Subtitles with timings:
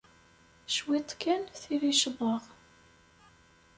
[0.73, 2.43] Cwiṭ kan, tili ccḍeɣ.